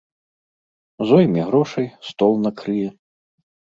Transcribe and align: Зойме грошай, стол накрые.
Зойме 1.07 1.41
грошай, 1.49 1.87
стол 2.07 2.33
накрые. 2.45 2.89